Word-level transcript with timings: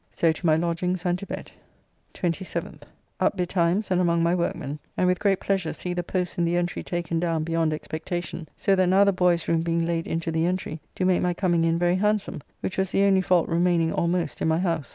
So 0.11 0.31
to 0.31 0.45
my 0.47 0.55
lodgings 0.55 1.05
and 1.05 1.19
to 1.19 1.27
bed. 1.27 1.51
27th. 2.15 2.81
Up 3.19 3.37
betimes 3.37 3.91
and 3.91 4.01
among 4.01 4.23
my 4.23 4.33
workmen, 4.33 4.79
and 4.97 5.05
with 5.05 5.19
great 5.19 5.39
pleasure 5.39 5.73
see 5.73 5.93
the 5.93 6.01
posts 6.01 6.39
in 6.39 6.43
the 6.45 6.57
entry 6.57 6.81
taken 6.81 7.19
down 7.19 7.43
beyond 7.43 7.71
expectation, 7.71 8.49
so 8.57 8.73
that 8.73 8.87
now 8.89 9.03
the 9.03 9.13
boy's 9.13 9.47
room 9.47 9.61
being 9.61 9.85
laid 9.85 10.07
into 10.07 10.31
the 10.31 10.47
entry 10.47 10.79
do 10.95 11.05
make 11.05 11.21
my 11.21 11.35
coming 11.35 11.63
in 11.65 11.77
very 11.77 11.97
handsome, 11.97 12.41
which 12.61 12.79
was 12.79 12.89
the 12.89 13.03
only 13.03 13.21
fault 13.21 13.47
remaining 13.47 13.93
almost 13.93 14.41
in 14.41 14.47
my 14.47 14.57
house. 14.57 14.89